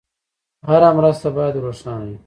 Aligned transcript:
هره 0.67 0.89
مرسته 0.97 1.27
باید 1.35 1.61
روښانه 1.65 2.05
وي. 2.09 2.17